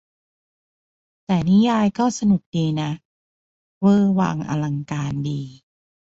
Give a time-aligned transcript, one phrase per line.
[1.25, 2.91] แต่นิยายก็สนุกดีนะ
[3.81, 5.41] เวอร์วังอลังการดี